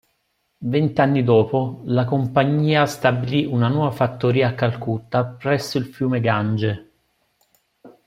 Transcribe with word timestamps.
Vent'anni 0.63 1.23
dopo, 1.23 1.81
la 1.85 2.05
Compagnia 2.05 2.87
stabilì 2.87 3.45
una 3.45 3.67
nuova 3.67 3.91
fattoria 3.91 4.47
a 4.47 4.55
Calcutta 4.55 5.23
presso 5.25 5.77
il 5.77 5.85
fiume 5.85 6.19
Gange. 6.21 6.91